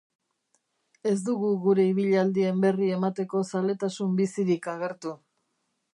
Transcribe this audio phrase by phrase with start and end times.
[1.09, 5.17] Ez dugu gure ibilaldien berri emateko zaletasun bizirik agertu.